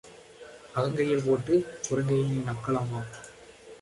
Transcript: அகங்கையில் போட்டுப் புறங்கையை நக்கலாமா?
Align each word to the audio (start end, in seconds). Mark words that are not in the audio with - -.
அகங்கையில் 0.75 1.23
போட்டுப் 1.25 1.67
புறங்கையை 1.83 2.41
நக்கலாமா? 2.43 3.03